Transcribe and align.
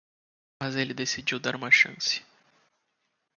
Mas 0.59 0.75
ele 0.75 0.95
decidiu 0.95 1.39
dar 1.39 1.55
uma 1.55 1.69
chance. 1.69 2.23